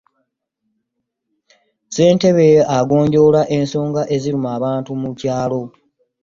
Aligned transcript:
Ssentebe 1.87 2.47
agonjoola 2.77 3.41
ensonga 3.57 4.01
eziruma 4.15 4.49
abantu 4.57 4.91
mu 5.01 5.11
kyalo. 5.19 5.61